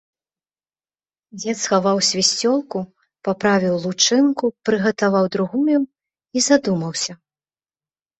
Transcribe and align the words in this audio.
Дзед 1.41 1.57
схаваў 1.65 1.97
свісцёлку, 2.09 2.77
паправіў 3.27 3.75
лучынку, 3.83 4.45
прыгатаваў 4.69 5.29
другую 5.37 5.77
і 5.79 6.39
задумаўся. 6.47 7.13